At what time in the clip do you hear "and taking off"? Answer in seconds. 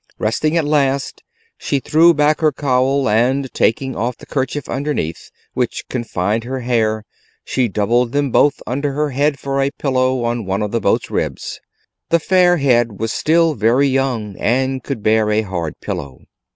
3.07-4.17